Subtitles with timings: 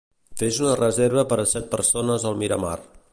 [0.41, 2.77] Fes una reserva per a set persones al Miramar.